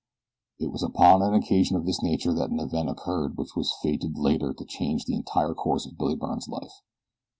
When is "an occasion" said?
1.21-1.77